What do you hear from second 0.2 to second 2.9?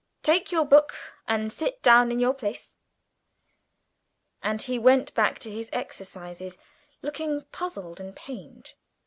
Take your book and sit down in your place!"